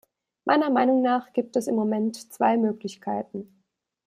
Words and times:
Meiner 0.45 0.71
Meinung 0.71 1.03
nach 1.03 1.31
gibt 1.31 1.55
es 1.57 1.67
im 1.67 1.75
Moment 1.75 2.31
zwei 2.33 2.57
Möglichkeiten. 2.57 3.61